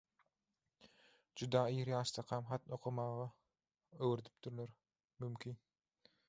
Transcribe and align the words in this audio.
Juda 1.41 1.61
ir 1.79 1.91
ýaşdakam 1.93 2.47
hat 2.53 2.65
okamagy 2.79 3.23
öwredipdirler, 4.09 4.75
mümkin 5.25 5.63